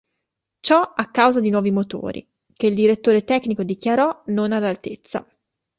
Ciò 0.61 0.81
a 0.81 1.11
causa 1.11 1.39
di 1.41 1.51
nuovi 1.51 1.69
motori, 1.69 2.27
che 2.53 2.65
il 2.65 2.73
direttore 2.73 3.23
tecnico 3.23 3.61
dichiarò 3.61 4.23
"non 4.29 4.51
all'altezza". 4.51 5.23